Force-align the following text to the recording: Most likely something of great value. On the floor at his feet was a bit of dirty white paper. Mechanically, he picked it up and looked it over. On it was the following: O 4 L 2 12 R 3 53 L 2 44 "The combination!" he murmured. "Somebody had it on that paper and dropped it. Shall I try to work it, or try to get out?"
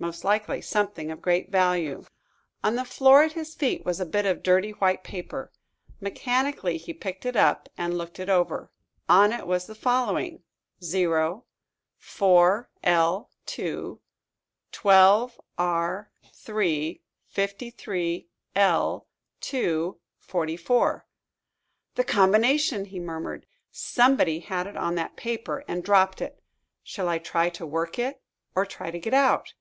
Most 0.00 0.22
likely 0.22 0.60
something 0.62 1.10
of 1.10 1.20
great 1.20 1.50
value. 1.50 2.04
On 2.62 2.76
the 2.76 2.84
floor 2.84 3.24
at 3.24 3.32
his 3.32 3.56
feet 3.56 3.84
was 3.84 3.98
a 3.98 4.06
bit 4.06 4.26
of 4.26 4.44
dirty 4.44 4.70
white 4.70 5.02
paper. 5.02 5.50
Mechanically, 6.00 6.76
he 6.76 6.94
picked 6.94 7.26
it 7.26 7.34
up 7.34 7.68
and 7.76 7.98
looked 7.98 8.20
it 8.20 8.28
over. 8.28 8.70
On 9.08 9.32
it 9.32 9.44
was 9.44 9.66
the 9.66 9.74
following: 9.74 10.44
O 10.94 11.44
4 11.96 12.70
L 12.84 13.28
2 13.46 14.00
12 14.70 15.40
R 15.58 16.12
3 16.32 17.02
53 17.26 18.28
L 18.54 19.08
2 19.40 19.98
44 20.20 21.06
"The 21.96 22.04
combination!" 22.04 22.84
he 22.84 23.00
murmured. 23.00 23.46
"Somebody 23.72 24.38
had 24.38 24.68
it 24.68 24.76
on 24.76 24.94
that 24.94 25.16
paper 25.16 25.64
and 25.66 25.82
dropped 25.82 26.20
it. 26.22 26.40
Shall 26.84 27.08
I 27.08 27.18
try 27.18 27.50
to 27.50 27.66
work 27.66 27.98
it, 27.98 28.22
or 28.54 28.64
try 28.64 28.92
to 28.92 28.98
get 29.00 29.12
out?" 29.12 29.54